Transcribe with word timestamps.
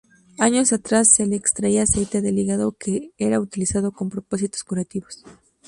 Años 0.39 0.73
atrás 0.73 1.13
se 1.13 1.27
le 1.27 1.35
extraía 1.35 1.83
aceite 1.83 2.21
del 2.21 2.39
hígado, 2.39 2.71
que 2.71 3.11
era 3.19 3.39
utilizado 3.39 3.91
con 3.91 4.09
propósitos 4.09 4.63
curativos. 4.63 5.23